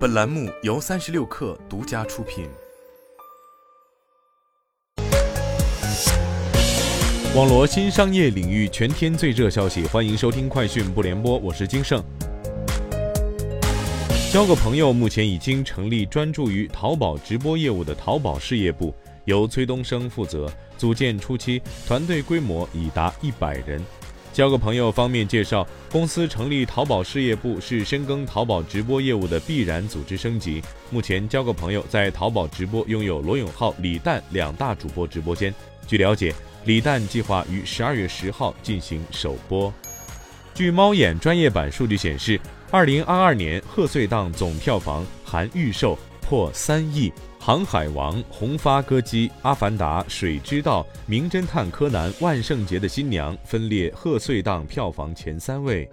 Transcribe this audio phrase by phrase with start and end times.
[0.00, 2.48] 本栏目由三十六氪独家出品。
[7.34, 12.02] 网罗新商业领域全天最热消息，欢迎收听快讯不联播，我是金盛。
[14.32, 18.94] 交个朋友目前已经成立专注于淘宝直播业务的淘宝事业部，
[19.26, 20.50] 由崔东升负责。
[20.78, 23.84] 组建初期，团队规模已达一百人。
[24.32, 30.62] 交个朋友方面介绍，公司成立淘宝事业部是深耕淘宝直播业务的必然组织升级。
[30.90, 35.52] 目前，交个朋友在淘宝直播拥有罗永浩、李诞两大主播直播间。
[35.86, 36.32] 据了解，
[36.64, 39.72] 李诞计划于十二月十号进行首播。
[40.54, 45.98] 据猫眼专业版数据显示，二零二二年贺岁档总票房含预售
[46.30, 47.10] 破三亿。
[47.40, 55.90] 《航海王》《红发歌姬》《阿凡达》《水之道》《名侦探柯南》《万圣节的新娘》分列贺岁档票房前三位。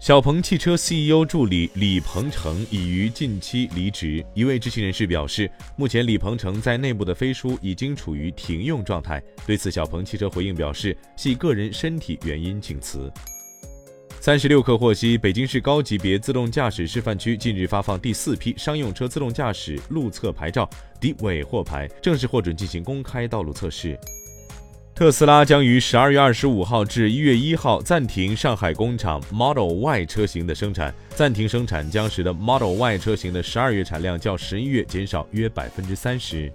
[0.00, 4.26] 小鹏汽车 CEO 助理李鹏程已于近期离职。
[4.34, 9.22] 一位知情人士表示，目前李鹏程在内部的飞书已经处于停用状态。
[9.46, 13.08] 对此，小鹏汽车回应表示，系个人身体原因请辞。
[14.24, 20.66] 三十六氪获悉，北京市高级别自动驾驶示范区近日发放第四批商用车自动驾驶路测牌照
[20.98, 24.00] （D 尾货牌，正式获准进行公开道路测试。
[24.94, 36.50] 特斯拉将于十二月二十五号至一月一号暂停上海工厂 Model Y 车型的生产，暂停生产将使得 Model Y 车型的十二月产量较十一月减少约百分之三十。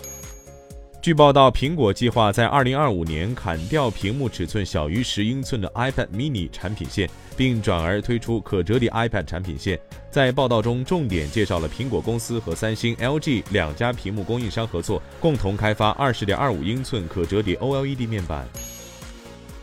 [1.02, 9.80] 据报道，苹果计划在二零二五年砍掉屏幕尺寸小于十英寸的 iPad mini 产品线，并转而推出可折叠 iPad 产品线。
[10.12, 18.46] 在报道中，重点介绍了苹果公司和三星、LG 两家屏幕供应商合作，共同开发二十点二五英寸可折叠 OLED 面板。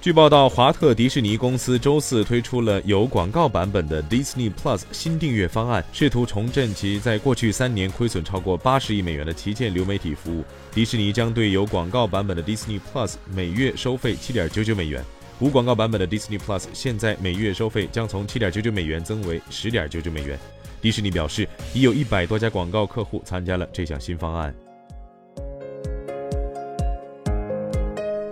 [0.06, 10.44] 据报道，华特迪士尼公司周四推出了有广告版本的 Disney Plus 新订阅方案，试图重振其在过去三年亏损超过八十亿美元的旗舰流媒体服务。
[10.70, 15.05] 迪士尼将对有广告版本的 Disney Plus 每月收费七点九九美元，
[15.40, 20.39] 无广告版本的 Disney Plus 现在每月收费将从七点九九美元增为十点九九美元。
[20.80, 24.55] 迪士尼表示，已有一百多家广告客户参加了这项新方案。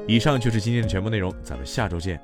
[0.06, 2.20] 以上就是今天的全部内容，咱们下周见。